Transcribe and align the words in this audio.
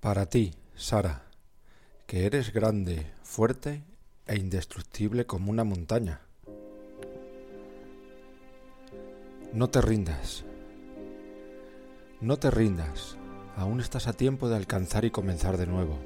Para 0.00 0.26
ti, 0.26 0.54
Sara, 0.76 1.22
que 2.06 2.24
eres 2.24 2.52
grande, 2.52 3.10
fuerte 3.24 3.82
e 4.28 4.36
indestructible 4.36 5.26
como 5.26 5.50
una 5.50 5.64
montaña. 5.64 6.20
No 9.52 9.68
te 9.70 9.80
rindas. 9.80 10.44
No 12.20 12.36
te 12.36 12.48
rindas. 12.52 13.16
Aún 13.56 13.80
estás 13.80 14.06
a 14.06 14.12
tiempo 14.12 14.48
de 14.48 14.54
alcanzar 14.54 15.04
y 15.04 15.10
comenzar 15.10 15.56
de 15.56 15.66
nuevo. 15.66 15.98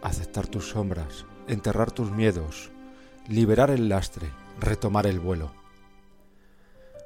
Aceptar 0.00 0.46
tus 0.46 0.68
sombras, 0.68 1.26
enterrar 1.48 1.90
tus 1.90 2.12
miedos, 2.12 2.70
liberar 3.26 3.70
el 3.70 3.88
lastre, 3.88 4.30
retomar 4.60 5.08
el 5.08 5.18
vuelo. 5.18 5.52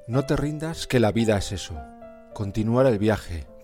No 0.06 0.26
te 0.26 0.36
rindas 0.36 0.86
que 0.86 1.00
la 1.00 1.10
vida 1.10 1.38
es 1.38 1.52
eso. 1.52 1.80
Continuar 2.34 2.84
el 2.84 2.98
viaje, 2.98 3.46